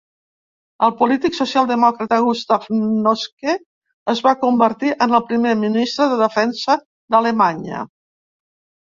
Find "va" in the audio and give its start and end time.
4.31-4.35